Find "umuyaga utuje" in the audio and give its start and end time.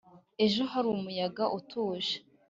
0.95-2.15